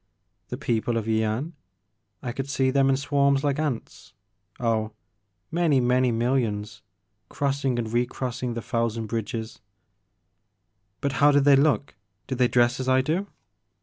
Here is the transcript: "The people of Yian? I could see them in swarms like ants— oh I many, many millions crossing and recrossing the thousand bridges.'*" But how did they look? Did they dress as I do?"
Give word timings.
"The 0.49 0.57
people 0.57 0.97
of 0.97 1.05
Yian? 1.05 1.51
I 2.23 2.31
could 2.31 2.49
see 2.49 2.71
them 2.71 2.89
in 2.89 2.97
swarms 2.97 3.43
like 3.43 3.59
ants— 3.59 4.15
oh 4.59 4.85
I 4.85 4.89
many, 5.51 5.79
many 5.79 6.11
millions 6.11 6.81
crossing 7.29 7.77
and 7.77 7.87
recrossing 7.93 8.55
the 8.55 8.63
thousand 8.63 9.05
bridges.'*" 9.05 9.59
But 11.01 11.11
how 11.21 11.29
did 11.31 11.43
they 11.43 11.55
look? 11.55 11.93
Did 12.25 12.39
they 12.39 12.47
dress 12.47 12.79
as 12.79 12.89
I 12.89 13.01
do?" 13.01 13.27